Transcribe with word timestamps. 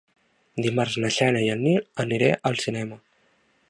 Dimarts 0.67 0.95
na 1.03 1.11
Xènia 1.17 1.45
i 1.49 1.53
en 1.57 1.63
Nil 1.69 1.87
aniré 2.07 2.35
al 2.51 2.61
cinema. 2.67 3.03